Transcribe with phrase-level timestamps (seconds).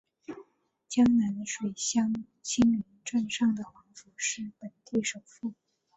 [0.89, 5.53] 江南水乡青云镇上的黄府是本地首富。